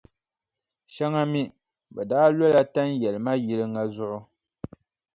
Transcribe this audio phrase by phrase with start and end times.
[0.93, 1.41] Shɛŋa mi,
[1.93, 4.19] bɛ daa lola tanʼ yɛlima yili ŋa zuɣu.